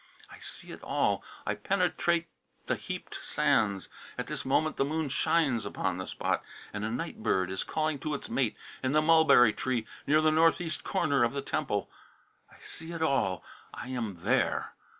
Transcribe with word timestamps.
I 0.31 0.39
see 0.39 0.71
it 0.71 0.81
all; 0.81 1.23
I 1.45 1.53
penetrate 1.53 2.27
the 2.65 2.75
heaped 2.75 3.13
sands. 3.21 3.87
At 4.17 4.25
this 4.25 4.43
moment 4.43 4.77
the 4.77 4.83
moon 4.83 5.09
shines 5.09 5.63
upon 5.63 5.97
the 5.99 6.07
spot, 6.07 6.43
and 6.73 6.83
a 6.83 6.89
night 6.89 7.21
bird 7.21 7.51
is 7.51 7.63
calling 7.63 7.99
to 7.99 8.15
its 8.15 8.27
mate 8.27 8.57
in 8.81 8.93
the 8.93 9.01
mulberry 9.03 9.53
tree 9.53 9.85
near 10.07 10.19
the 10.21 10.31
northeast 10.31 10.83
corner 10.83 11.23
of 11.23 11.33
the 11.33 11.43
temple. 11.43 11.87
I 12.51 12.57
see 12.63 12.93
it 12.93 13.03
all. 13.03 13.43
I 13.75 13.89
am 13.89 14.21
there! 14.23 14.73